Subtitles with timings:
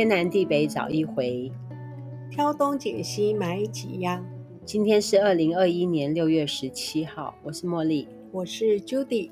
[0.00, 1.52] 天南地北找一回，
[2.30, 4.26] 挑东拣西买几样。
[4.64, 9.30] 今天是二零二一年六月十七号，我是茉莉，我是 Judy。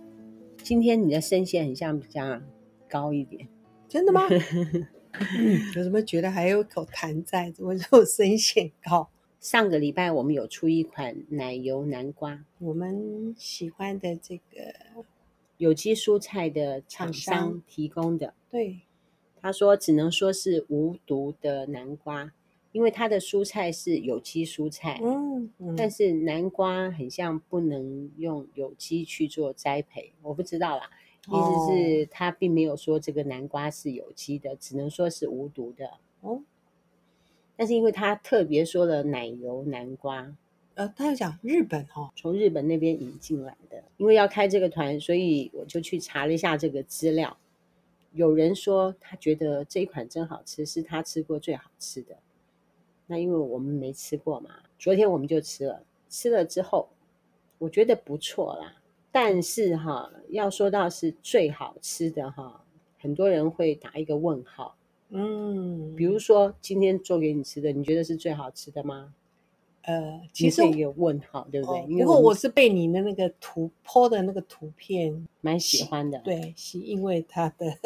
[0.63, 2.39] 今天你的声线很像比较
[2.87, 3.49] 高一点，
[3.89, 4.29] 真的吗？
[4.29, 7.51] 嗯，我怎么觉得还有口痰在？
[7.51, 9.09] 怎么说声线高？
[9.41, 14.43] 上个礼拜我们有出一款奶油南瓜，我们喜欢的这个
[15.57, 18.83] 有机蔬菜的厂商提供的，对。
[19.41, 22.33] 他说：“只能说是无毒的南瓜，
[22.73, 25.01] 因为它的蔬菜是有机蔬菜。
[25.03, 30.91] 嗯，嗯，但是南瓜很像不能用有机去做栽培，我不知道啦。
[31.27, 35.91] 意思是他并没有说这个南瓜是有机的，只能说是无毒的。
[36.21, 36.43] 哦，
[37.57, 40.35] 但是因为他特别说了奶油南瓜，
[40.75, 43.83] 呃，他要讲日本哦，从日本那边引进来的。
[43.99, 47.37] 因为要开这个团，所以我就去查了一下这个资料。”
[48.19, 52.19] 有人说他觉得这一款真好吃，是他吃过最好吃的。
[53.07, 56.89] 那因为我们没吃过嘛，昨天我们就吃了，吃了之后
[57.59, 58.83] 我觉得不错啦。
[59.13, 62.65] 但是哈，要说到是最好吃的哈，
[62.99, 64.77] 很多人会打一个问号。
[65.11, 69.15] 嗯，比如说今天做给你吃的，你觉得是最好吃的吗？
[69.83, 71.99] 呃，其实有问号，对不对？
[72.01, 76.19] 不过、哦、我是被你的那个图 po 的那个图片蛮喜欢的。
[76.19, 77.79] 对，是因为它的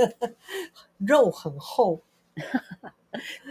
[0.98, 2.00] 肉很厚。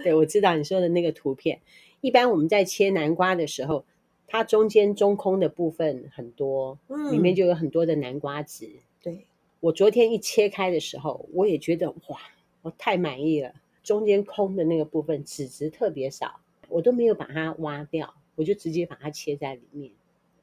[0.03, 1.61] 对，我知道你说的那个图片。
[2.01, 3.85] 一般我们在切南瓜的时候，
[4.27, 8.69] 它中间中空的部分很多，嗯，里面就有很多的南瓜籽。
[9.01, 9.27] 对，
[9.59, 12.19] 我昨天一切开的时候，我也觉得哇，
[12.63, 13.53] 我太满意了。
[13.83, 16.39] 中间空的那个部分籽质特别少，
[16.69, 18.13] 我都没有把它挖掉。
[18.35, 19.91] 我就直接把它切在里面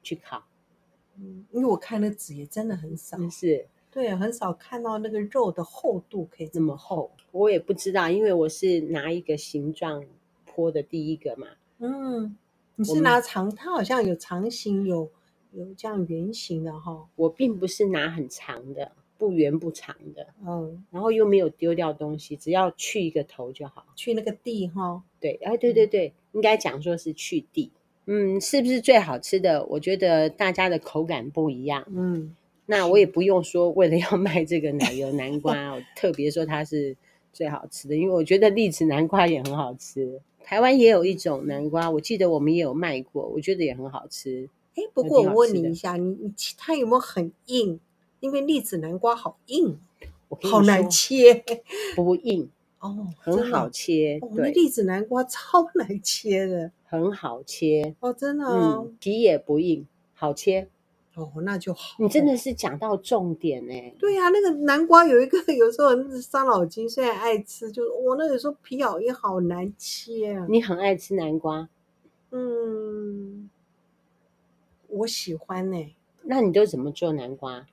[0.03, 0.43] 去烤，
[1.17, 7.11] 嗯，因为我看那纸也真的很少，是，对，很少看到那个肉的厚度可以这么厚。
[7.31, 10.05] 我也不知道，因为我是拿一个形状
[10.47, 11.47] 剖的第一个嘛，
[11.79, 12.37] 嗯，
[12.75, 15.09] 你是拿长，它好像有长形，有
[15.51, 17.07] 有这样圆形的哈。
[17.15, 25.03] 我并不是拿很长的，不圆不长的，嗯，然后又没有丢掉东西，只要去一个头就好，去那个地哈。
[25.19, 27.71] 对，哎，对对对，嗯，应该讲说是去蒂。
[28.11, 29.63] 嗯，是不是最好吃的？
[29.65, 31.85] 我觉得大家的口感不一样。
[31.93, 36.97] 嗯，那我也不用说，为了要卖这个奶油南瓜，我特别说它是
[37.31, 40.19] 最好吃的，因为我觉得栗子南瓜也很好吃。
[40.43, 44.49] 台湾也有一种南瓜，我记得我们也有卖过，我觉得也很好吃。
[44.75, 47.79] 哎，不过我问你一下，你你它有没有很硬？
[48.21, 49.79] 因为栗子南瓜好硬，
[50.41, 51.43] 好难切。
[51.95, 52.49] 不硬。
[52.79, 60.69] 哦，很好切，哦、对，栗子南瓜 超难切的，很好切哦，真的、哦，嗯，皮也不硬，好切，
[61.15, 61.95] 哦，那就好。
[61.99, 70.45] 你真的是讲到重点哎，对呀、啊，那个南瓜有一个 有时候很伤脑筋，虽然爱吃，就是我那个时候皮咬也好难切啊。
[70.49, 71.67] 你很爱吃南瓜？
[72.31, 73.49] 嗯，
[74.87, 75.95] 我喜欢呢。
[76.23, 77.65] 那你都怎么做南瓜？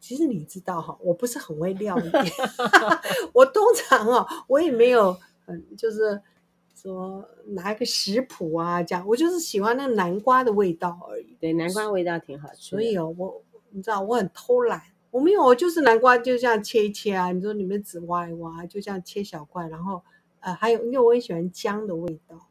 [0.00, 2.10] 其实你知道哈，我不是很会料理，
[3.34, 5.16] 我通常哦，我也没有，
[5.46, 6.20] 嗯，就是
[6.74, 11.36] 说拿一个食谱啊，这样，我就是喜欢那个南瓜的味道而已。
[11.38, 12.70] 对，南瓜味道挺好吃。
[12.70, 20.02] 所以哦，我你知道我很偷懒，我没有，我就是南瓜就这样切一切啊，你说里面籽挖一挖，就这样切小块，然后
[20.40, 22.46] 呃，还有因为我很喜欢姜的味道。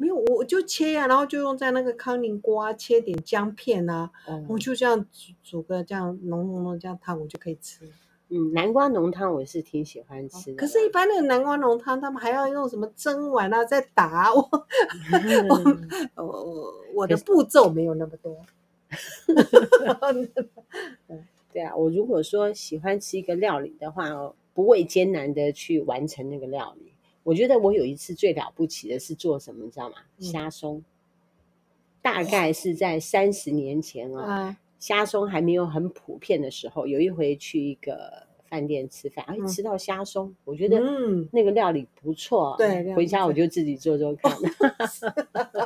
[0.00, 7.84] 没有，我就切呀、啊，然后就用在那个康宁瓜切点姜片啊，嗯、我就这样煮煮个这样浓浓的这样汤，我就可以吃。
[8.30, 10.56] 嗯，南瓜浓汤我是挺喜欢吃的。
[10.56, 14.48] 可是，一般那个南瓜浓汤，他们还要用什么蒸完啊，再打 我。
[16.16, 18.34] 我我我的步骤没有那么多。
[21.52, 26.89] 对啊，我如果说喜欢吃一个料理的话哦，不畏艰难的去完成那个料理。
[27.22, 29.96] 我觉得我有一次最了不起的是做什么，你知道吗？
[30.18, 30.84] 虾松，嗯、
[32.00, 40.80] 大概是在三十年前啊，虾松还没有很普遍的时候，有一回去一个饭店吃饭，哎、嗯，吃到虾松，我觉得
[41.30, 44.34] 那个料理不错，对，回家我就自己做做看，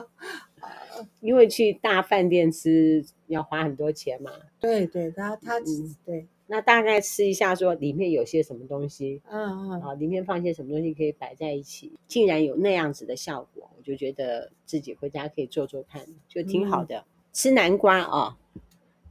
[1.20, 5.96] 因为去大饭店吃要花很多钱嘛，对对，他他嗯。
[6.04, 6.26] 对。
[6.46, 16.98] 那大概吃一下，说里面有些什么东西，嗯嗯，啊，里面放些什么东西可以摆在一起，竟然有那样子的效果，我就觉得自己回家可以做做看，就挺好的。
[16.98, 18.36] 嗯、吃南瓜啊、哦，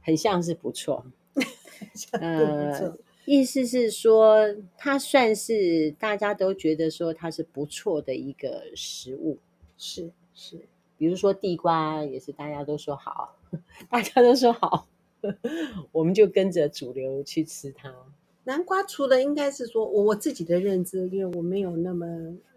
[0.00, 1.04] 很像是 不错，
[2.20, 4.46] 呃，意思是说
[4.78, 9.38] 它算是大家都觉得说它是不错的一个食物，
[9.76, 10.56] 是是，
[10.96, 13.36] 比如说地瓜也是大家都说好，
[13.90, 14.86] 大家都说好。
[15.92, 17.94] 我们就跟着主流去吃它。
[18.44, 22.06] 南瓜除了应该是说我我自己的认知，因为我没有那么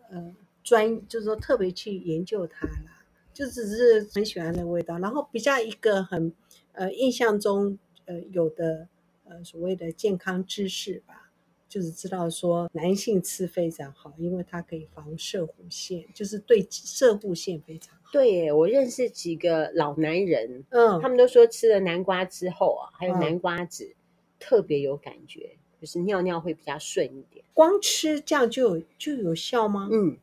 [0.10, 3.04] 呃专，就是说特别去研究它啦，
[3.34, 5.00] 就只是很喜欢的味道。
[5.00, 6.34] 然后比较一个很
[6.74, 8.88] 呃印象中呃有的
[9.26, 11.27] 呃所谓的健康知识吧。
[11.70, 18.10] 就是知道说男性吃非常好，因为它可以防射护腺，就是对射护腺非常好。
[18.12, 23.96] 对耶，我认识几个老男人，嗯，他们都说吃了南瓜之后啊，还有南瓜籽，嗯、
[24.40, 27.44] 特别有感觉，就是尿尿会比较顺一点。
[27.54, 29.90] 光吃这样就有就有效吗？
[29.92, 30.18] 嗯，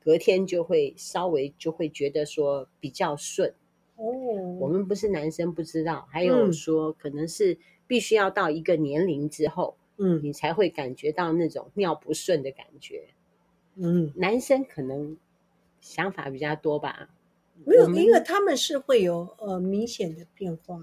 [0.00, 3.52] 隔天就会稍微就会觉得说比较顺。
[3.96, 4.04] 哦，
[4.60, 7.58] 我们不是男生不知道，还有说可能是
[7.88, 9.76] 必须要到一个年龄之后。
[9.96, 13.08] 嗯，你才会感觉到那种尿不顺的感觉。
[13.76, 15.16] 嗯，男生可能
[15.80, 17.10] 想法比较多吧。
[17.64, 20.80] 没有，因为他们是会有呃明显的变化。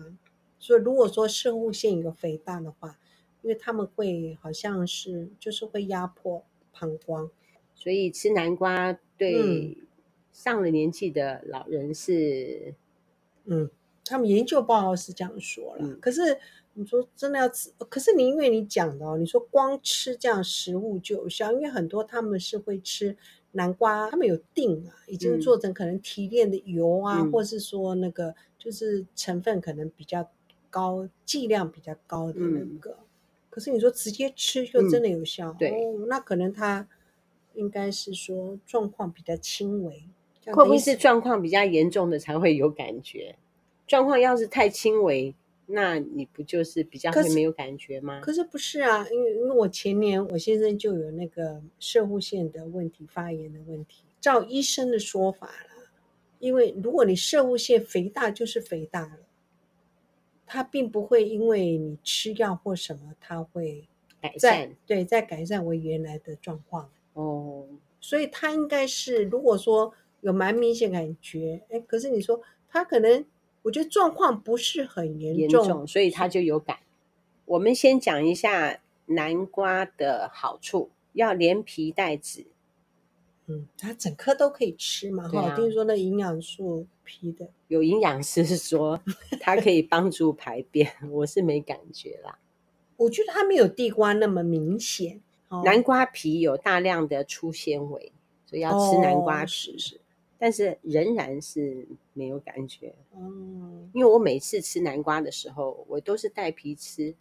[0.60, 2.98] 所以如果说摄护腺有肥大的话，
[3.42, 7.30] 因为他们会好像是就是会压迫膀胱，
[7.76, 9.78] 所以吃南瓜对
[10.32, 12.74] 上了年纪的老人是，
[13.44, 13.70] 嗯，
[14.06, 15.86] 他们研究报告是这样说了。
[15.86, 16.40] 嗯，可是。
[16.74, 23.18] 你说真的要吃，可是你因为你讲的哦，你说光吃这样食物就有效，因为很多他们是会吃
[23.52, 30.30] 南瓜，他们有定啊，已经做成可能提炼的油啊，嗯、或是说那个就是成分可能比较
[30.70, 32.92] 高，剂量比较高的那个。
[32.92, 33.06] 嗯、
[33.50, 35.52] 可是你说直接吃就真的有效？
[35.52, 36.88] 嗯、对、哦，那可能他
[37.54, 40.06] 应该是说状况比较轻微，
[40.46, 43.36] 会不会是状况比较严重的才会有感觉？
[43.86, 45.36] 状况要是太轻微。
[45.68, 48.20] 那你不就是比较会没有感觉吗？
[48.22, 54.04] 可是，不是啊，因为因为我前年我先生就有那个射护腺的问题，发炎的问题。
[54.20, 55.90] 照医生的说法了，
[56.40, 59.20] 因为如果你射护腺肥大，就是肥大了，
[60.46, 63.88] 它并不会因为你吃药或什么，它会
[64.20, 64.76] 改善。
[64.86, 66.90] 对，再改善为原来的状况。
[67.14, 67.66] 哦，
[68.02, 73.26] 所以它应该是，如果说有蛮明显感觉，哎，可是你说它可能。
[73.64, 76.78] 我觉得状况不是很严重，严重，所以他就有感。
[77.46, 82.48] 我们先讲一下南瓜的好处，要连皮带籽。
[83.48, 85.28] 嗯，它整颗都可以吃嘛？
[85.28, 89.02] 哈、啊，听说那营养素皮的，有营养师说
[89.42, 92.38] 它可以帮助排便，我是没感觉啦。
[92.98, 95.22] 我觉得它没有地瓜那么明显。
[95.50, 98.14] 哦、南瓜皮有大量的粗纤维，
[98.46, 100.00] 所以要吃南瓜皮。
[100.44, 107.14] 但是仍然是没有感觉，嗯，因为我每次吃南瓜的时候，我都是带皮吃。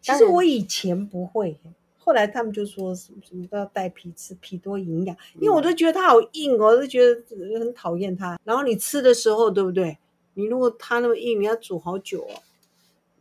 [0.00, 1.56] 其实我以前不会，
[1.98, 5.16] 后来他们就说什么什么都要带皮吃，皮多营养。
[5.36, 7.22] 因为我都觉得它好硬哦，我都觉得
[7.60, 8.40] 很讨厌它。
[8.42, 9.96] 然后你吃的时候，对不对？
[10.34, 12.42] 你如果它那么硬，你要煮好久哦。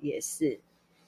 [0.02, 0.60] 也是，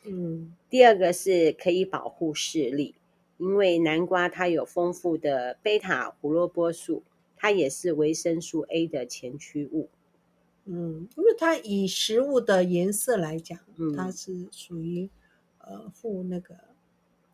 [0.03, 0.53] 嗯。
[0.69, 2.93] 第二个是可以保护视力，
[3.39, 7.01] 因为南瓜它有丰富的贝塔胡萝卜素。
[7.41, 9.89] 它也是维生素 A 的前驱物，
[10.65, 15.09] 嗯，因为它以食物的颜色来讲，嗯，它是属于
[15.57, 16.53] 呃富那个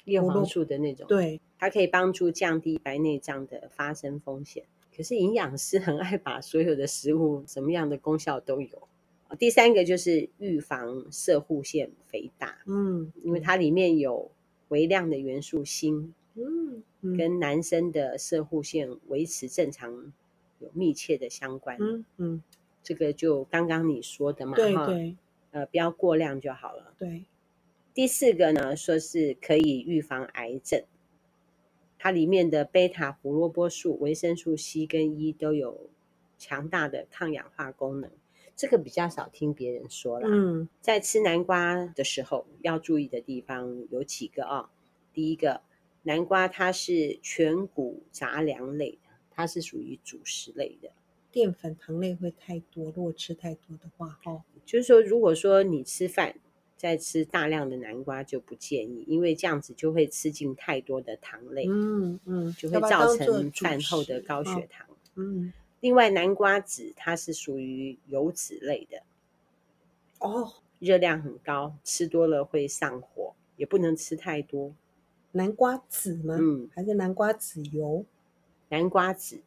[0.05, 4.63] 叶黄素的那种，对，它可以帮助降低白内障的发生风险。
[4.95, 8.87] 可是营养师很爱把所有的食物什么样的功效都有。
[9.37, 14.31] 第三个就是预防射护腺肥大，嗯，因为它里面有
[14.69, 16.83] 微量的元素锌，嗯。
[17.15, 20.11] 跟男生的射护线维持正常
[20.59, 21.77] 有密切的相关。
[21.79, 22.43] 嗯嗯，
[22.81, 25.15] 这个就刚刚你说的嘛，对对，
[25.51, 26.93] 呃，不要过量就好了。
[26.97, 27.23] 对。
[27.93, 30.83] 第四个呢，说是可以预防癌症，
[31.97, 35.89] 它里面的贝塔胡萝卜素、维生素 C 跟 E 都有
[36.37, 38.11] 强大的抗氧化功能。
[38.55, 40.27] 这个比较少听别人说啦。
[40.29, 44.69] 嗯，在吃南瓜的时候要注意的地方有几个啊、哦，
[45.13, 45.61] 第一个。
[46.07, 50.89] 南瓜它是全谷杂粮类的，它是属于主食类的，
[51.33, 52.85] 淀粉糖类会太多。
[52.85, 56.33] 如果吃太多的话，哦，就是说，如果说你吃饭
[56.77, 64.87] 再吃大量的南瓜就不建议，因为这样子就会吃进太多的糖类，嗯嗯，就会造成饭后的高血糖。
[65.15, 69.03] 嗯，另外南瓜籽它是属于油脂类的，
[70.19, 74.73] 哦，热量很高，吃多了会上火，也不能吃太多。
[75.31, 76.37] 南瓜籽吗？
[76.39, 78.05] 嗯，还是南瓜籽油？
[78.69, 79.41] 南瓜籽，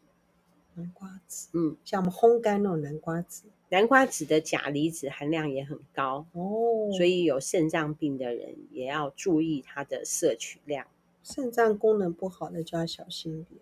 [0.75, 3.45] 南瓜籽，嗯，像我们烘干那种南瓜籽。
[3.69, 10.87] 南瓜籽的钾离子含量也很高哦，所以有肾脏病的人也要注意它的摄取量。
[11.23, 13.61] 肾脏功能不好的就要小心一点。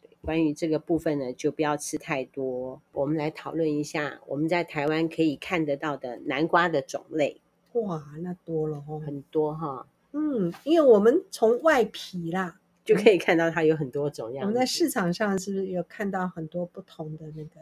[0.00, 2.80] 对，关于这个部分呢，就不要吃太多。
[2.92, 7.40] 我们来讨论一下，我们在台湾可以看得到的南瓜的种类。
[7.72, 9.88] 哇，那多了哦，很多哈。
[10.12, 14.46] 嗯，因为我们从外皮啦就可以看到它有很多种样子。
[14.46, 17.60] 我们在市场上是不是有看到很多不同的那个？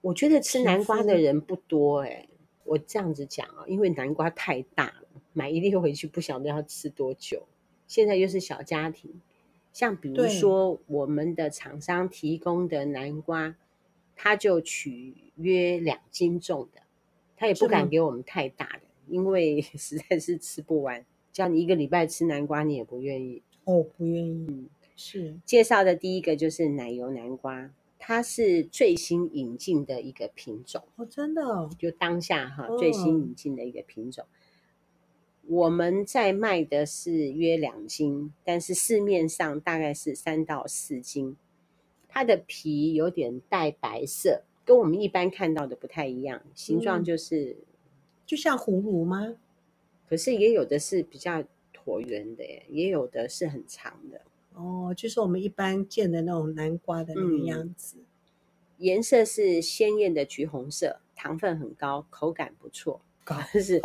[0.00, 2.28] 我觉得吃南瓜的人不多哎、欸。
[2.64, 7.46] 我这样子讲啊，因为南瓜太大了，买一粒回去不晓得要吃多久。
[7.86, 9.20] 现在又是小家庭，
[9.72, 13.54] 像比如说我们的厂商提供的南瓜，
[14.16, 16.80] 他就取约两斤重的，
[17.36, 21.04] 他也不敢给我们太大的，因为 实在是吃不完。
[21.36, 24.46] 叫你一个礼拜吃南瓜，你也不愿意哦，不愿意。
[24.48, 27.70] 嗯，是介绍的第一个就是奶油南瓜。
[27.98, 34.24] 它是最新引进的一个品种哦，真的哦，就当下哈最新引进的一个品种。
[35.46, 41.36] 我们在卖的是约两斤，但是市面上大概是三到四斤。
[42.08, 47.58] 它的皮有点带白色，跟我们一般看到的不太一样，形状就是
[48.24, 49.36] 就像葫芦吗？
[50.08, 51.42] 可是也有的是比较
[51.74, 54.20] 椭圆的，也有的是很长的。
[54.54, 58.04] 哦，就是我们一般见的那种南瓜的那个样子，嗯、
[58.78, 63.00] 颜色是鲜艳的橘红色，糖分很高，口感不错，
[63.52, 63.80] 就是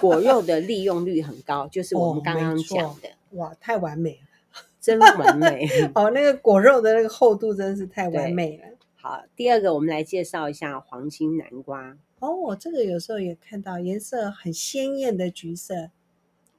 [0.00, 3.08] 果肉的利用率很高，就是我们刚刚讲的。
[3.08, 5.66] 哦、哇，太完美了， 真完美！
[5.94, 8.64] 哦，那个果肉的那个厚度真是太完美了。
[8.96, 11.96] 好，第二个我们来介绍一下黄金南瓜。
[12.20, 15.90] 哦，我这个有时候也看到颜色很鲜艳的橘色，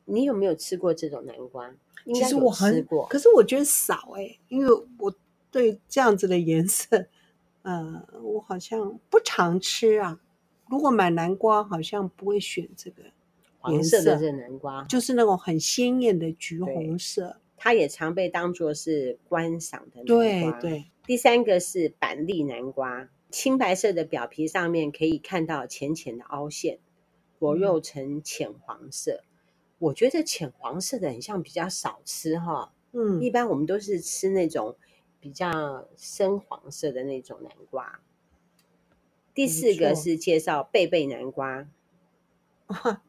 [0.05, 1.73] 你有没有吃过这种南瓜？
[2.13, 5.13] 其实我很，可是我觉得少哎、欸，因为我
[5.51, 7.05] 对这样子的颜色，
[7.61, 10.19] 呃，我好像不常吃啊。
[10.67, 13.03] 如果买南瓜，好像不会选这个
[13.59, 17.37] 黄色的这南瓜，就是那种很鲜艳的橘红色。
[17.55, 20.59] 它也常被当作是观赏的南瓜。
[20.59, 20.85] 对对。
[21.05, 26.79] 第三个是板栗南瓜，青白色的表皮上面可以看到浅浅的凹陷，
[27.39, 29.23] 果肉呈浅黄色。
[29.23, 29.27] 嗯
[29.81, 34.75] 我觉得浅黄色的很像比较少吃哈，嗯，一般我们都是吃那种
[35.19, 37.99] 比较深黄色的那种南瓜。
[39.33, 41.67] 第四个是介绍贝贝南瓜，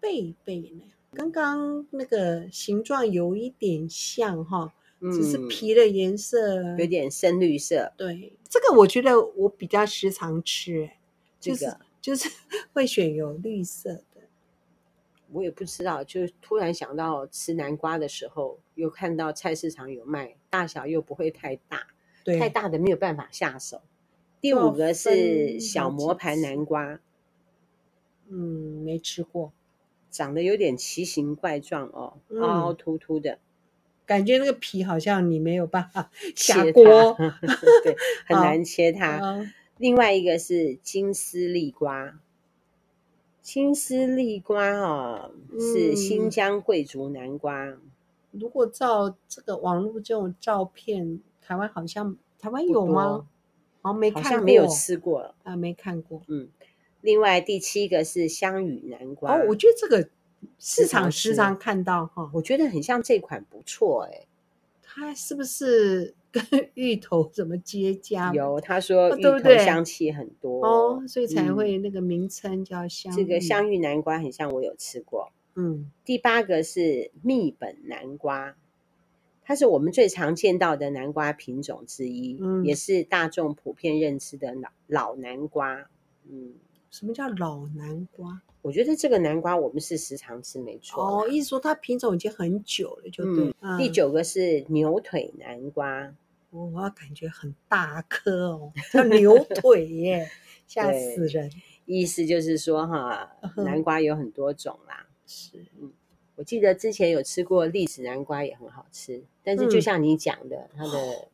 [0.00, 7.92] 贝贝呢，刚刚那个形状有一点像哈，只是皮的颜色有点深绿色。
[7.96, 10.90] 对，这个我觉得我比较时常吃，
[11.38, 12.28] 就是、这个、就是
[12.72, 14.02] 会选有绿色的。
[15.32, 21.88] 我也不知道，就突然想到吃南瓜的时候，又看到菜市场有卖，大小又不会太大，
[22.24, 23.82] 对，太大的没有办法下手。
[24.40, 27.00] 第五个是小磨盘南瓜，
[28.28, 29.52] 嗯，没吃过，
[30.10, 33.40] 长得有点奇形怪状哦，嗯、凹凹凸凸的，
[34.06, 37.14] 感觉那个皮好像你没有办法 下锅，
[37.82, 37.96] 对，
[38.26, 39.44] 很难切它。
[39.76, 42.18] 另外一个是金丝栗瓜。
[43.42, 47.66] 金丝栗瓜哦，是新疆贵族南瓜。
[47.66, 47.80] 嗯、
[48.32, 53.26] 如果照这个网络这种照片，台湾好像台湾有吗？
[53.82, 56.22] 好像没看过，好像没有吃过啊，没看过。
[56.26, 56.48] 嗯，
[57.02, 59.36] 另外第七个是香芋南瓜。
[59.36, 60.08] 哦，我觉得这个
[60.58, 64.28] 市场时常看到哈，我觉得很像这款不错哎、欸。
[64.82, 66.14] 它是不是？
[66.32, 68.34] 跟 芋头怎么结痂？
[68.34, 73.10] 有，他说芋头香气很多哦，所以才会那个名称叫香。
[73.16, 75.32] 这个香芋南瓜很像我有吃过。
[75.54, 78.54] 嗯，第八个是蜜本南瓜，
[79.42, 85.88] 它是我们最常见到的南瓜品种之一，嗯，也是大众普遍认知的老老南瓜。
[86.28, 86.52] 嗯，
[86.90, 88.42] 什么叫老南瓜？
[88.66, 91.22] 我觉得这个南瓜我们是时常吃，没错。
[91.22, 93.54] 哦，意思说它品种已经很久了，就对。
[93.60, 96.12] 嗯，第九个是牛腿南瓜。
[96.50, 100.28] 我感觉很大颗哦，叫牛 腿耶，
[100.66, 101.48] 吓死人！
[101.84, 105.06] 意思就是说哈，南瓜有很多种啦。
[105.28, 105.92] 是，嗯，
[106.34, 109.22] 我记得之前有吃过栗子南瓜，也很好吃。
[109.44, 111.28] 但是就像你讲的，它的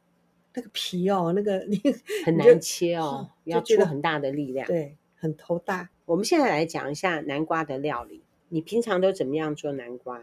[0.52, 1.80] 那个皮哦，那个 你
[2.26, 5.88] 很难切哦， 要出很大的力量，对，很头大。
[6.06, 8.24] 我们现在来讲一下南瓜的料理。
[8.48, 10.20] 你平常都怎么样做南瓜？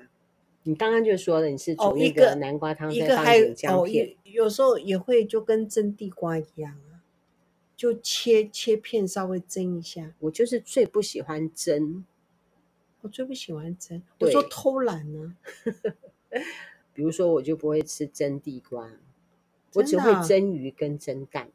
[0.63, 4.07] 你刚刚就说了，你是煮一个南瓜汤，再放一点姜片。
[4.09, 6.99] 哦，有时候也会就跟蒸地瓜一样啊，
[7.77, 10.13] 就切切片，稍微蒸一下。
[10.19, 12.03] 我就是最不喜欢蒸，
[12.99, 14.03] 我最不喜欢蒸。
[14.19, 15.37] 我说偷懒呢，
[16.93, 18.91] 比如说我就不会吃蒸地瓜，
[19.75, 21.49] 我只会蒸鱼跟蒸蛋。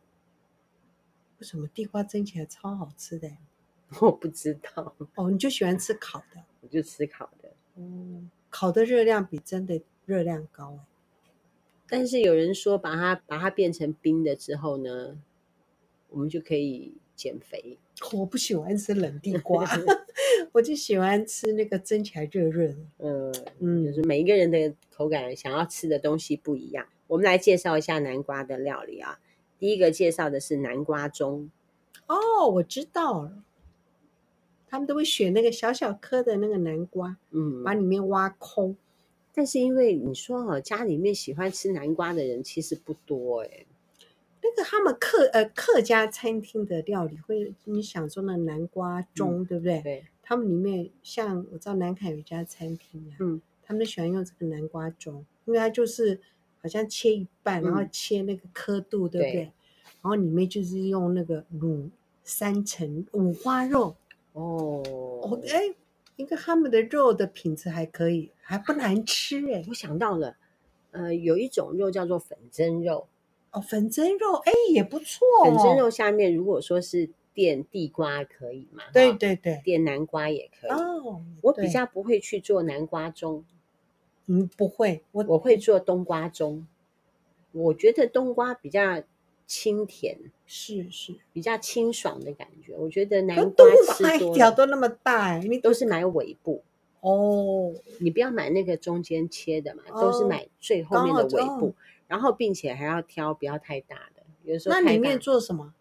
[1.39, 3.31] 为什么地瓜蒸起来超好吃的？
[4.01, 4.95] 我不知道。
[5.15, 6.43] 哦，你就喜欢吃烤的？
[6.61, 7.53] 我就吃烤的。
[7.77, 8.31] 嗯。
[8.51, 10.79] 烤的热量比蒸的热量高，
[11.89, 15.19] 但是有人说把它把它变成冰的之后呢，
[16.09, 17.79] 我们就可以减肥。
[18.13, 19.69] 我不喜欢吃冷地瓜，
[20.53, 22.77] 我就喜欢吃那个蒸起来热热的。
[22.99, 26.87] 嗯嗯，就是每一个人的口感想要吃的东西不一样。
[27.09, 29.19] 我们来介绍一下南瓜的料理啊。
[29.59, 31.49] 第一个介绍的是南瓜盅。
[32.07, 33.45] 哦，我知道了。
[34.67, 38.77] 他们都会选那个小小颗的那个南瓜，嗯，把里面挖空。
[39.33, 43.67] 但是因为你说哦，家里面喜欢吃南瓜的人其实不多哎。
[44.43, 49.81] 那个他们客呃客家餐厅的料理会，你想说那南瓜盅，嗯、对不对？
[49.81, 50.05] 对。
[50.23, 56.21] 他们里面像我知道南凯有一家餐厅啊，嗯，他们都喜欢用这个南瓜盅，因为它就是
[56.65, 59.33] 好像切一半，然后切那个刻度，嗯、对不对？
[59.33, 61.91] 对，然后里面就是用那个卤
[62.23, 63.95] 三层五花肉。
[64.33, 64.83] 哦
[65.23, 65.75] 哦，哎，
[66.17, 69.63] 应该他们的肉的品质还可以，还不难吃哎。
[69.69, 70.37] 我想到了，
[70.93, 73.09] 呃，有一种肉叫做粉蒸肉。
[73.51, 75.21] 哦，粉蒸肉，哎，也不错。
[75.45, 78.85] 粉蒸肉下面如果说是垫地瓜可以吗？
[78.91, 80.71] 对对对，垫南瓜也可以。
[80.71, 83.43] 哦，我比较不会去做南瓜盅。
[84.27, 86.63] 嗯，不会，我我会做冬瓜盅。
[87.53, 89.03] 我觉得冬瓜比较
[89.47, 92.75] 清甜，是是，比较清爽的感觉。
[92.77, 96.63] 我觉得南瓜吃多一条都那么大，你都是买尾部
[97.01, 101.75] 哦，你不要买那个中间切的嘛，都是买最后面的尾部。
[102.07, 105.75] 然后，并且还要挑不要太大的，有时候那里面做什么？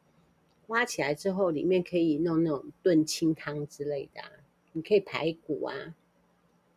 [0.67, 4.29] 挖起来之后，里面可以弄那种炖清汤之类的啊。
[4.71, 5.93] 你可以排骨啊，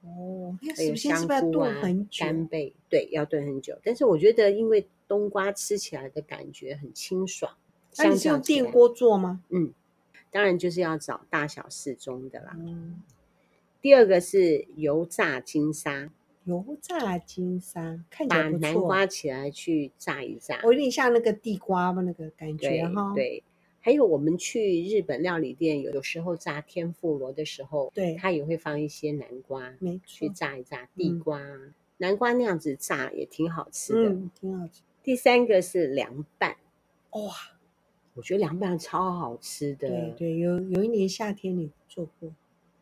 [0.07, 1.75] 哦，还有香菇啊、
[2.19, 3.79] 干贝，对，要炖很久。
[3.83, 7.53] 但是我觉得，因为冬瓜吃起来的感觉很清爽。
[7.99, 9.43] 那你是用电锅做吗？
[9.49, 9.73] 嗯，
[10.31, 12.57] 当然就是要找大小适中的啦。
[12.59, 13.03] 嗯。
[13.81, 16.11] 第二个是油炸金沙。
[16.45, 23.13] 油炸金沙看起来不错，把南瓜起来去炸一炸，有点像那个地瓜吧，那个感觉哈。
[23.17, 23.43] 对，
[23.87, 34.83] 还有我们去日本料理店，有有时候炸天妇罗的时候，对，它也会放一些南瓜，没错，去炸一炸地瓜，嗯、南瓜那样子炸也挺好吃的，嗯，挺好吃。
[35.05, 36.57] 第三个是凉拌，
[37.11, 37.31] 哇，
[38.15, 39.89] 我觉得凉拌超好吃的。
[39.89, 42.35] 对对，有有一年夏天你做过，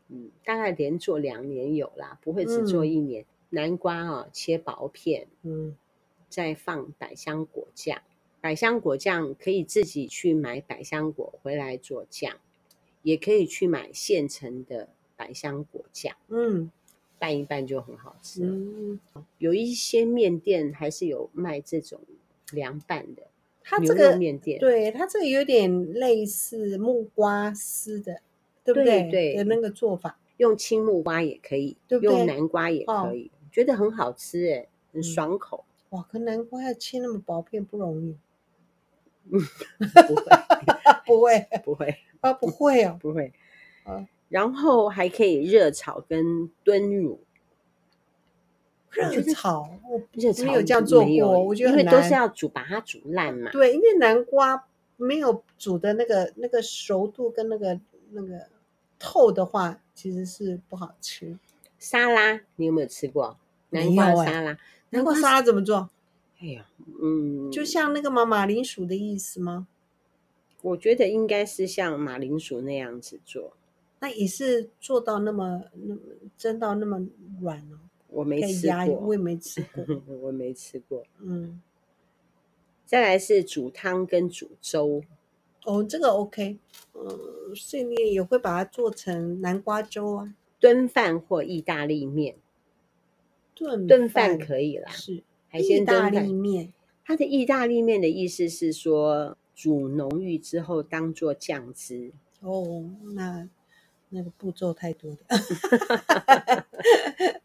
[0.08, 3.22] 嗯，大概连做两年有啦，不会只做一年。
[3.24, 5.76] 嗯南瓜啊，切薄片，嗯，
[6.28, 8.02] 再放百香果酱。
[8.44, 12.36] 百香果酱可以自己去买百香果回来做酱，
[13.00, 16.70] 也可以去买现成的百香果酱，嗯，
[17.18, 18.42] 拌一拌就很好吃。
[18.44, 19.00] 嗯，
[19.38, 21.98] 有一些面店还是有卖这种
[22.52, 23.22] 凉拌的，
[23.62, 28.20] 它这个面店，对，它这个有点类似木瓜丝的，
[28.62, 29.04] 对不对？
[29.04, 33.28] 对，对的那个做法，用青木瓜也可以，对对用南瓜也可以。
[33.28, 35.64] 哦觉得很好吃哎，很爽口。
[35.90, 38.16] 哇，可南瓜要切那么薄片不容易。
[39.30, 39.40] 嗯，
[41.06, 43.32] 不会， 不会， 不会啊，不会哦，不会。
[43.84, 47.20] 啊，然后还可以热炒跟炖乳。
[48.90, 53.50] 热炒，我热炒没有这样做过，我觉得因为都是要煮，把它煮烂嘛。
[53.50, 57.80] 对，因为南瓜没有煮的那个那个熟度跟那个
[58.12, 58.46] 那个
[58.98, 61.36] 透的话，其实是不好吃。
[61.80, 63.36] 沙拉，你有没有吃过？
[63.70, 64.56] 南瓜沙拉，
[64.90, 65.90] 南瓜沙拉怎么做？
[66.44, 66.66] 哎呀，
[67.00, 69.66] 嗯，就像那个马马铃薯的意思吗？
[70.60, 73.56] 我觉得应该是像马铃薯那样子做。
[74.00, 76.00] 那也是做到那么那么
[76.36, 77.06] 蒸到那么
[77.40, 77.78] 软哦？
[78.08, 81.02] 我没吃过，我也没吃过， 我没吃过。
[81.20, 81.62] 嗯，
[82.84, 85.02] 再来是煮汤跟煮粥。
[85.64, 86.58] 哦，这个 OK。
[86.92, 90.34] 嗯，所以你也会把它做成南瓜粥啊。
[90.60, 92.36] 炖饭或意大利面。
[93.54, 95.22] 炖炖饭可以啦，是
[95.54, 95.82] 海鲜。
[95.82, 96.72] 意大利面，
[97.04, 102.10] 它的意大利面的意思是说煮浓郁之后当做酱汁。
[102.40, 103.48] 哦，那
[104.08, 105.18] 那个步骤太多了，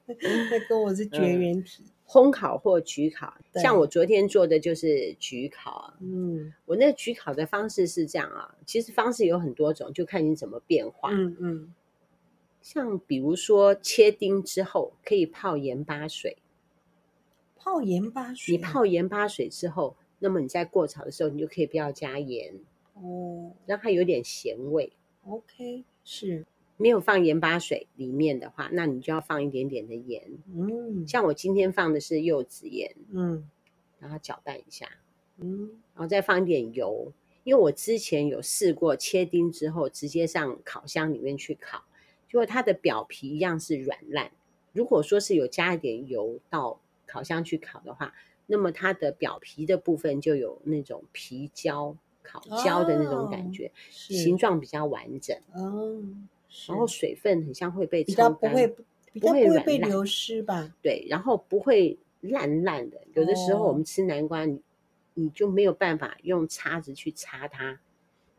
[0.07, 1.83] 那跟我是绝缘体。
[1.83, 5.93] 嗯、烘烤或焗烤，像我昨天做的就是焗烤。
[5.99, 11.11] 嗯，我那焗烤的方式是这样啊，其实方式有很多种，就看你怎么变化。
[11.11, 11.37] 嗯嗯。
[11.39, 11.73] 嗯
[12.61, 16.35] 像比如说切丁之后可以泡盐巴水，
[17.59, 18.55] 泡盐巴水。
[18.55, 22.55] 你泡盐巴水之后，那么你在过炒的时候，你就可以不要加盐
[22.93, 24.91] 哦，让它有点咸味。
[25.25, 26.45] OK，是
[26.77, 30.23] 没有放盐巴水里面的话，那你就要放一点点的盐。
[30.55, 33.47] 嗯，像我今天放的是柚子盐，嗯，
[33.99, 34.87] 然后搅拌一下，
[35.37, 37.11] 嗯，然后再放一点油，
[37.43, 41.83] 因为我之前有试过切丁之后直接上烤箱里面去烤。
[42.27, 44.31] 结果它的表皮一样是软烂。
[44.71, 48.13] 如果说是有加一点油到烤箱去烤的话，
[48.45, 55.35] 那么它的表皮的部分就有那种皮焦、烤焦的那种感觉，哦、形状比较完整。
[55.53, 56.01] 哦，
[56.67, 58.67] 然后水分很像会被比较不会
[59.11, 60.73] 比较不会被流失吧？
[60.81, 63.01] 对，然后不会烂烂的。
[63.13, 64.61] 有的时候我们吃南瓜，你
[65.15, 67.79] 你就没有办法用叉子去擦它。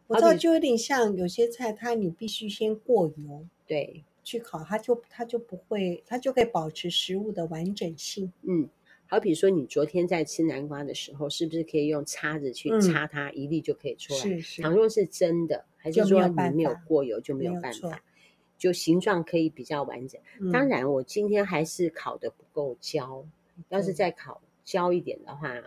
[0.07, 8.33] 我知道，就有点像有些菜，它你必须先过油，对，去烤，它就它就不会，它就可以保持食物的完整性。
[8.43, 8.69] 嗯，
[9.07, 14.21] 好比说你昨天在吃南瓜的时候，是不是可以用叉子去叉它，嗯、一粒就可以出来？
[14.21, 14.63] 是是。
[14.63, 18.01] 倘若是真的，还是说你没有过油就没有办法，
[18.57, 20.21] 就形状可以比较完整。
[20.39, 25.61] 嗯、当然，我今天还是烤的不够焦，嗯、要是再烤焦一点的话，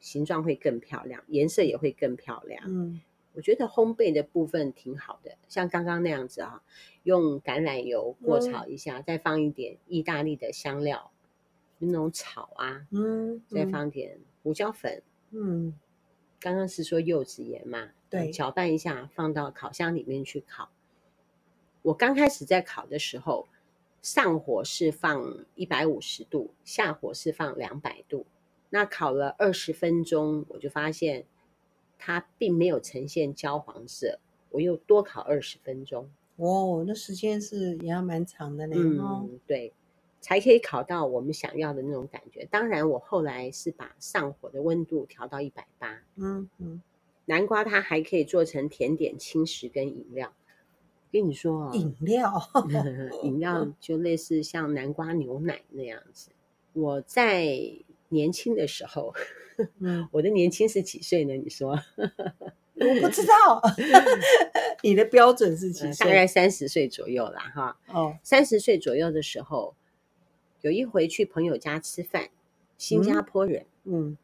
[0.00, 2.60] 形状会更漂亮，颜色也会更漂亮。
[2.66, 3.00] 嗯。
[3.38, 6.60] 我觉得烘焙的部分挺好的，像刚刚那样子啊，
[7.04, 11.12] 用橄榄油过炒一下，嗯、再放一点意大利的香料，
[11.78, 13.42] 那种炒啊，嗯，嗯。
[13.48, 15.72] 再放点胡椒粉，嗯，
[16.40, 20.70] 刚刚是说柚子盐嘛，对，搅拌一下，放到烤箱里面去烤。
[21.82, 23.46] 我刚开始在烤的时候，
[24.02, 28.26] 上火是放一百五十度，下火是放两百度，
[28.70, 31.24] 那烤了二十分钟，我就发现。
[31.98, 34.18] 它并没有呈现焦黄色，
[34.50, 36.08] 我又多烤二十分钟。
[36.36, 38.76] 哦，那时间是也要蛮长的呢。
[38.78, 39.72] 嗯，对，
[40.20, 42.44] 才可以烤到我们想要的那种感觉。
[42.50, 46.00] 当然，我后来是把上火的温度调到一百八。
[46.14, 46.80] 嗯嗯，
[47.24, 50.32] 南瓜它还可以做成甜点、轻食跟饮料。
[51.10, 52.32] 跟你说啊，饮料，
[53.24, 56.30] 饮料就类似像南瓜牛奶那样子。
[56.74, 57.58] 我在
[58.08, 59.14] 年轻的时候。
[59.80, 61.34] 嗯， 我的年轻是几岁呢？
[61.34, 63.60] 你说，我不知道，
[64.84, 66.06] 你的标准是几岁？
[66.06, 67.76] 大概三十岁左右啦，哈。
[67.88, 69.74] 哦，三十岁左右的时候，
[70.60, 72.28] 有一回去朋友家吃饭，
[72.76, 74.18] 新加坡人，嗯，嗯，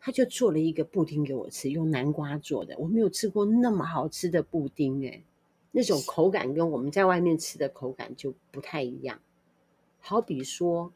[0.00, 5.22] 他就做了一个布丁给我吃，用南瓜做的，我没有吃过那么好吃的布丁，欸，哎，
[5.70, 9.20] 那种口感跟我们在外面吃的口感就不太一样，
[10.00, 10.92] 好比说。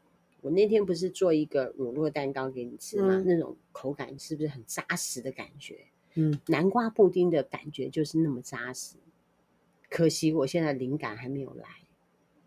[0.47, 3.15] 我那天不是做一个乳酪蛋糕给你吃吗？
[3.17, 5.77] 嗯、那种口感是不是很扎实的感觉？
[6.15, 8.95] 嗯，南瓜布丁的感觉就是那么扎实。
[9.89, 11.65] 可惜我现在灵感还没有来，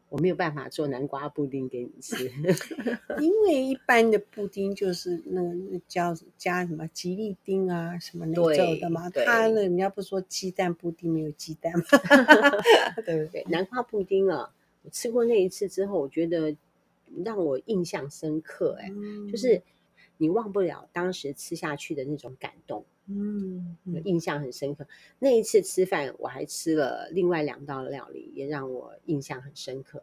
[0.09, 2.33] 我没有办法做南瓜布丁给你吃。
[3.21, 9.11] 因为一般的布丁就是那那叫加什么吉利丁啊什么那种的嘛。
[9.11, 11.85] 他呢，人家不说鸡蛋布丁没有鸡蛋吗？
[13.05, 13.45] 对不对？
[13.51, 14.51] 南瓜布丁啊，
[14.85, 16.57] 我吃过那一次之后，我觉得。
[17.25, 19.63] 让我印象深刻，欸，哎，嗯，就是
[20.17, 24.87] 你忘不了当时吃下去的那种感动，嗯，嗯，印象很深刻。
[25.19, 30.03] 那一次吃饭，我还吃了另外两道料理，也让我印象很深刻。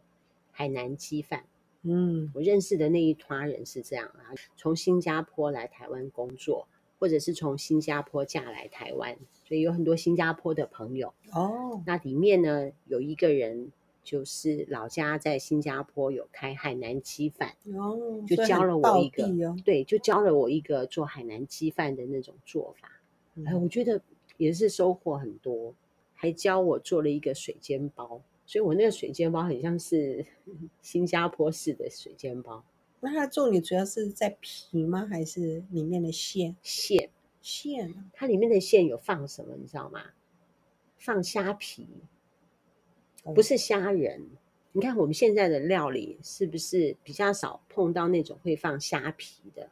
[0.52, 1.46] 海南鸡饭，
[1.84, 6.68] 嗯，我认识的那一团人是这样啊，从新加坡来台湾工作，
[7.00, 11.14] 或者是从新加坡嫁来台湾，所以有很多新加坡的朋友。
[11.32, 13.72] 哦，那里面呢，有一个人。
[14.08, 22.90] 就是老家在新加坡有开海南鸡饭，哦，就教了我一个，哦、对，就教了我一个做海南鸡饭的那种做法。
[23.36, 24.02] 嗯、哎，我觉得
[24.38, 25.76] 也是收获很多，
[26.14, 30.26] 还教我做了一个水煎包，所以我那个水煎包很像是
[30.82, 32.64] 新加坡式的水煎包。
[33.02, 35.06] 那它重点主要是在皮吗？
[35.12, 36.56] 还是里面的馅？
[36.62, 37.10] 馅
[37.42, 39.58] 馅，它里面的馅有放什么？
[39.58, 40.00] 你知道吗？
[40.98, 41.86] 放虾皮。
[43.34, 44.26] 不是虾仁，
[44.72, 49.70] 你看我们现在的料理是不是比较少碰到那种会放虾皮的？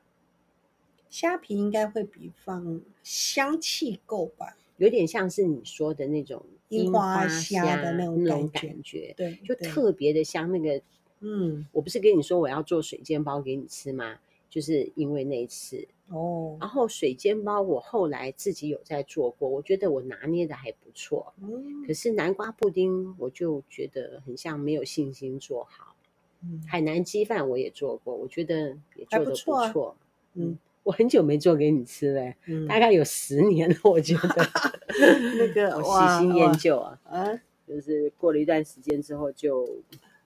[1.09, 4.57] 虾皮应该会比放香气够吧？
[4.77, 10.51] 有点像是你说的那种樱花虾的那种感觉，对，就特别的香。
[10.51, 10.81] 那个，
[11.21, 14.17] 嗯，我不是跟你说我要做水煎包给你吃吗？
[14.49, 15.87] 就是因为那一次。
[16.09, 21.33] 哦，然后水煎包我后来自己有在做过，我觉得我拿捏的还不错。
[21.41, 25.95] 嗯，可是南瓜布丁我就觉得很像没有信心做好。
[26.43, 29.67] 嗯，海南鸡饭我也做过，我觉得也做的不错。
[29.67, 29.95] 不错啊，
[30.35, 34.47] 嗯，我很久没做给你吃了，嗯，大概有十年了，我觉得。
[35.39, 39.67] 那个我喜新厌旧啊，啊，就是过了一段时间之后就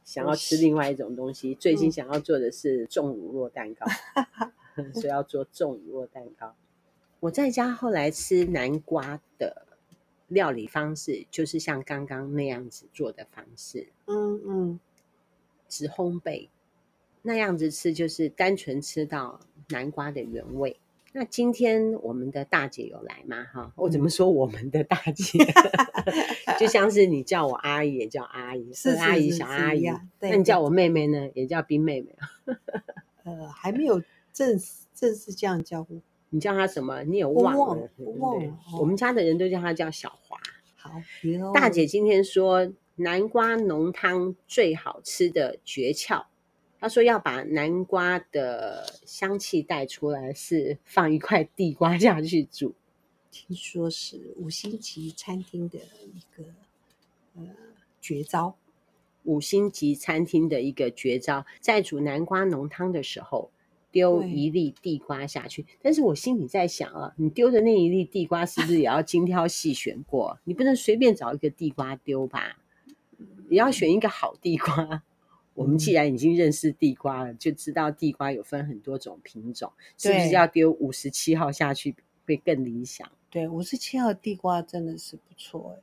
[0.04, 1.56] 想要吃另外一种东西。
[1.56, 3.86] 最近想要做的是重乳酪蛋糕。
[4.94, 6.56] 所以要做重乳酪蛋糕。
[7.20, 9.66] 我在家后来吃南瓜的
[10.30, 13.90] 料理方式，就是像刚刚那样子做的方式。
[14.06, 14.80] 嗯嗯，
[15.68, 16.48] 只烘焙
[17.22, 20.80] 那样子吃，就是单纯吃到南瓜的原味。
[21.12, 23.44] 那今天我们的大姐有来吗？
[23.52, 25.40] 哈，我怎么说我们的大姐？
[26.58, 29.92] 就像是你叫我阿姨，也叫阿姨，是阿姨、小阿姨。
[30.20, 32.16] 那你叫我妹妹呢，也叫冰妹妹。
[33.26, 34.02] 呃，还没有。
[34.40, 37.04] 正式正式这样叫我，你叫他什么？
[37.04, 37.60] 你也忘了？
[37.60, 38.54] 忘了，忘了。
[38.80, 40.40] 我们家的人都叫他叫小华。
[40.78, 40.94] 好，
[41.54, 46.28] 大姐今天说南瓜浓汤最好吃的诀窍。
[46.80, 52.74] 她说要把南瓜的香气带出来，是放一块地瓜下去煮。
[53.30, 56.46] 听说是五星级餐厅的一个
[57.36, 57.44] 呃
[58.00, 58.56] 绝招。
[59.26, 63.52] 五星级餐厅的一个绝招，在煮南瓜浓汤的时候，
[63.92, 65.66] 丢一粒地瓜下去。
[65.82, 70.40] 但是我心里在想啊，你丢的那一粒地瓜是不是也要精挑细选过？
[70.44, 72.58] 你不能随便找一个地瓜丢吧？
[73.50, 75.04] 也要选一个好地瓜。
[75.56, 83.12] 我们既然已经认识地瓜了，就知道地瓜有分很多种品种，是不是要丢五十七号下去会更理想？
[83.30, 85.82] 对，五十七号地瓜真的是不错哎。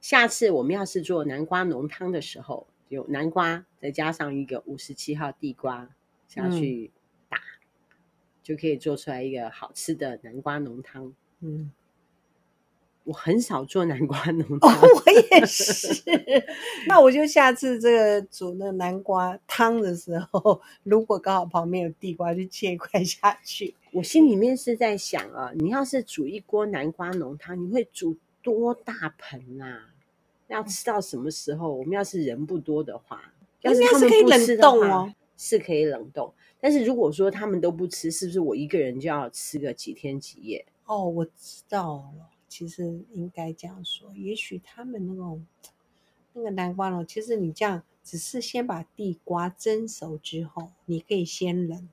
[0.00, 5.90] 下次我们要是做南瓜浓汤的时候，有南瓜再加上一个五十七号地瓜
[6.28, 6.99] 下去，嗯，
[8.50, 11.14] 就可以做出来一个好吃的南瓜浓汤。
[11.38, 11.70] 嗯。
[13.04, 15.88] 我很少做南瓜浓汤， 哦，我也是。
[16.86, 23.74] 那我就下次这个煮那南瓜汤的时候，如果刚好旁边有地瓜，就切一块下去。
[23.92, 29.88] 我心里面是在想啊，你要是煮一锅南瓜浓汤，你会煮多大盆啊？
[30.48, 31.72] 要吃到什么时候？
[31.72, 33.32] 我们要是人不多的话，
[33.62, 36.32] 要是他们不吃的话，是可以冷冻哦，是可以冷冻。
[36.60, 40.66] 但是如果说他们都不吃，是不是我一个人就要吃个几天几夜？
[40.84, 42.28] 哦，我知道了。
[42.48, 45.46] 其实应该这样说，也许他们那种
[46.34, 51.88] 那个南瓜呢，其实你这样只是先把地瓜蒸熟之后，你可以先冷。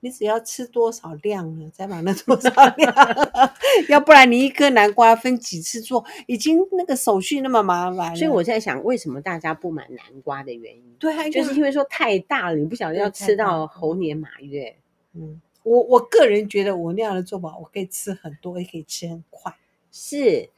[0.00, 2.94] 你只要吃多少量了，再把那多少量，
[3.88, 8.14] 要不然你一颗南瓜分几次做，已经那个手续那么麻烦。
[8.16, 10.96] 所以我在想，为什么大家不买南瓜的原因？
[10.98, 14.76] 对，就是因为说太大了，你不晓得要吃到猴年马月。
[15.14, 15.40] 嗯。
[15.62, 19.54] 我我个人觉得我那样的做法，我可以吃很多，也可以吃很快。
[19.92, 20.48] 是，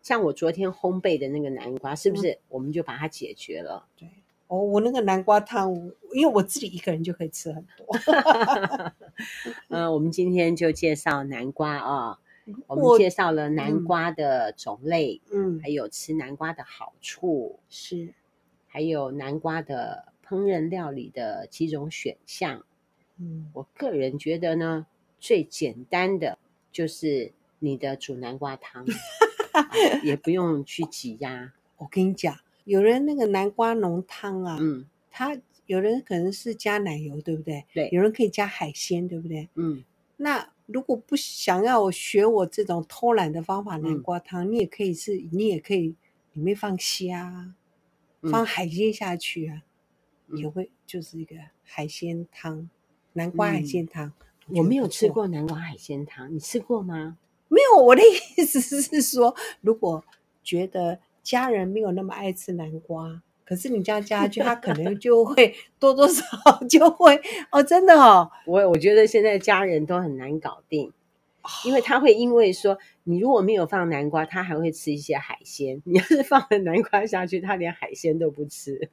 [0.00, 3.86] 像我昨天烘焙的那个南瓜，是不是我们就把它解决了？
[3.96, 4.08] 对，
[4.52, 5.72] 哦，我那个南瓜汤，
[6.12, 7.86] 因为我自己一个人就可以吃很多。
[9.68, 12.18] 嗯、呃，我们今天就介绍南瓜啊、哦，
[12.66, 18.12] 我们介绍了南瓜的种类，嗯，还有吃南瓜的好处，是，
[18.66, 22.62] 还有南瓜的烹饪料理的几种选项。
[23.16, 24.86] 嗯，我个人觉得呢，
[25.18, 26.36] 最简单的
[26.70, 28.84] 就是你的煮南瓜汤，
[30.04, 31.54] 也不用去挤压。
[31.78, 37.64] 我跟你讲，有人那个南瓜浓汤啊，嗯，他有人可能是加奶油，对不对？
[37.72, 39.48] 对，有人可以加海鲜，对不对？
[39.54, 39.84] 嗯，
[40.16, 45.94] 那如果不想要我学我这种偷懒的方法，南瓜汤，嗯，你也可以是，你也可以
[46.32, 47.54] 里面放虾，
[48.22, 49.62] 放海鲜下去啊，
[50.28, 52.68] 嗯，也会就是一个海鲜汤。
[53.14, 54.12] 南瓜海鲜汤，
[54.48, 57.18] 嗯，我没有吃过南瓜海鲜汤，你吃过吗？
[57.48, 60.02] 没有，我的意思是说，如果
[60.42, 68.30] 觉得家人没有那么爱吃南瓜，可是你这样加下去，他可 能就会多多少少就会哦，真的哦。
[68.46, 70.92] 我我觉得现在家人都很难搞定，
[71.64, 75.80] 因为他会因为说你如果没有放南瓜，他还会吃一些海鲜。
[75.84, 78.90] 你要是放了南瓜下去，他连海鲜都不吃。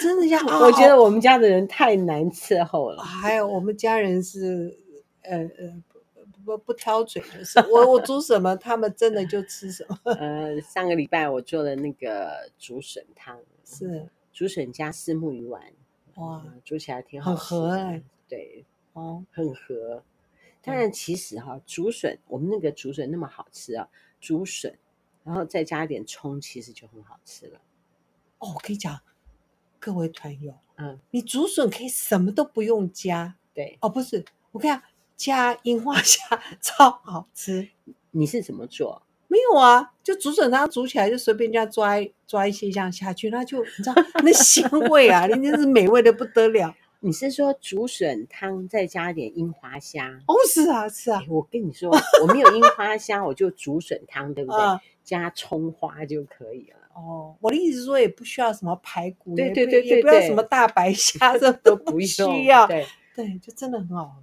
[0.00, 3.02] 真的呀， 我觉得我们家的人太难伺候了。
[3.04, 4.76] 还有我们家人是，
[5.22, 5.82] 呃呃，
[6.46, 9.98] 不不不挑嘴，就是我我煮什么，他们真的就吃什么。
[10.14, 15.60] 呃，上个礼拜我做了那个竹笋汤，是竹笋加虱目鱼丸，
[16.14, 20.04] 哇，煮起来挺好，很合哎，对，哦，很合。
[20.62, 23.88] 当然，其实哈，竹笋我们那个竹笋那么好吃啊，
[24.20, 24.78] 竹笋，
[25.24, 27.60] 然后再加一点葱，其实就很好吃了。
[28.38, 29.00] 哦，我跟你讲。
[29.78, 34.82] 各位团友，嗯，你竹笋可以什么都不用加，对，哦，不是，我跟你讲，
[35.16, 36.20] 加樱花虾
[36.60, 37.68] 超好吃。
[38.12, 39.02] 你是怎么做？
[39.28, 46.74] 没有啊，就竹笋汤煮起来就随便这样抓抓一些这样下去，那就你知道那香味啊， 那真是美味的不得了。
[47.00, 50.08] 你是说竹笋汤再加点樱花虾？
[50.26, 51.20] 哦，是啊，是啊。
[51.28, 51.90] 我跟你说，
[52.22, 54.60] 我没有樱花虾，我就竹笋汤，对不对？
[54.60, 56.76] 嗯、加葱花就可以了。
[56.94, 62.66] 哦，我的意思是说，也不需要什么排骨，对对对，对，也不要什么大白虾，这都不需要。
[62.66, 64.16] 对对，就真的很好。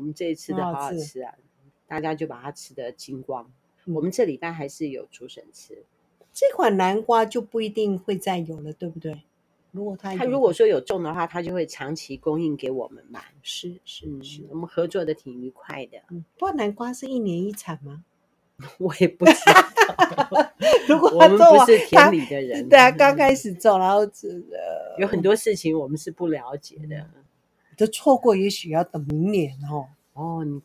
[0.00, 1.34] 我们这一次的好好吃啊，
[1.86, 3.52] 大家就把它吃的精光。
[3.84, 5.84] 嗯、我们这礼拜还是有竹笋吃。
[6.32, 9.20] 这款南瓜就不一定会再有了，对不对？
[9.72, 13.20] 如果他他如果说有种的话，他就会长期供应给我们嘛。
[13.42, 15.98] 是是是，我们合作的挺愉快的。
[16.08, 18.02] 嗯，不过南瓜是一年一产吗？
[18.80, 20.52] 我也不知道。
[20.88, 24.42] 如果我们不是田里的人，对啊，刚开始种，然后是
[24.98, 27.06] 有很多事情我们是不了解的。
[27.80, 29.86] 这错过，也许要等明年哦。
[30.12, 30.60] 哦，你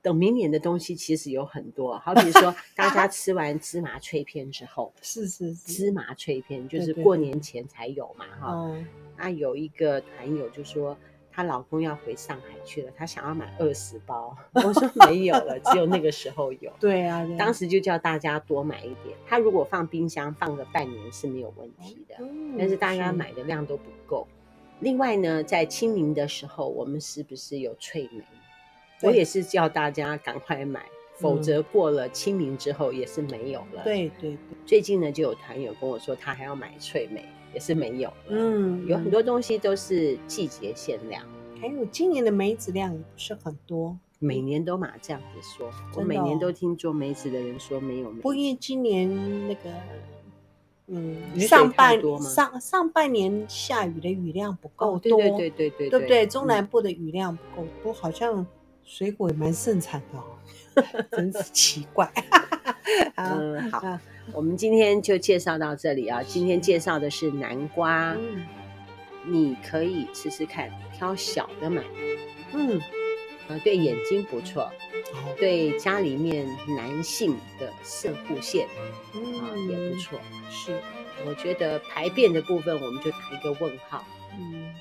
[0.00, 8.74] 等明年的东西其实有很多，好比说 大家吃完芝麻脆片之后， 是是是，芝麻脆片就是过年前才有嘛，哈。
[9.18, 10.96] 那有一个团友就说
[11.30, 16.72] 她老公要回上海去了，她想要买二十包，我说没有了，只有那个时候有。
[16.80, 19.14] 对啊，对啊，当时就叫大家多买一点。
[19.26, 24.26] 他如果放冰箱放个半年是没有问题的，嗯，但是大家买的量都不够。
[24.80, 28.24] 另外呢，在清明的时候，我们是不是有翠梅？
[29.02, 33.82] 我也是叫大家赶快买，否则过了清明之后也是没有了。
[33.84, 34.38] 对对对。
[34.66, 38.16] 最近呢，就有团友跟我说，他还要买翠梅，也是没有了。
[38.28, 41.24] 嗯，有很多东西都是季节限量。
[41.60, 45.68] 还有今年的梅子量也不是很多，每年都嘛这样子说。
[45.68, 48.22] 哦、我每年都听做梅子的人说没有梅子。
[48.22, 49.08] 不因为今年
[49.46, 49.70] 那个，
[50.90, 56.26] 嗯，上半上上半年下雨的雨量不够多，对对对对对，对不对？
[56.26, 58.46] 中南部的雨量不够多，好像。
[58.82, 62.12] 水果也蛮盛产的哦， 真是奇怪。
[63.14, 63.80] 嗯，好，
[64.32, 66.20] 我们今天就介绍到这里啊。
[66.24, 68.44] 今天介绍的是南瓜，嗯，
[69.24, 71.84] 你可以吃吃看，挑小的买。
[72.52, 72.80] 嗯，
[73.46, 74.68] 啊，对眼睛不错，
[75.38, 78.66] 对家里面男性的射护腺，
[79.14, 80.18] 啊也不错。
[80.50, 80.80] 是，
[81.26, 84.04] 我觉得排便的部分我们就打一个问号。
[84.38, 84.74] 嗯，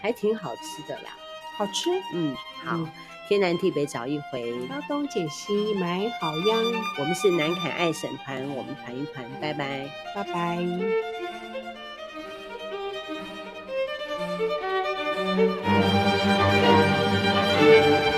[0.00, 1.16] 还挺好吃的啦，
[1.56, 1.90] 好吃。
[2.14, 2.78] 嗯，好。
[3.28, 6.58] 天南地北找一回，挑东拣西买好样。
[6.98, 10.58] 我们是南凯爱审团，我们团一团，拜拜，拜拜。
[17.62, 18.09] 嗯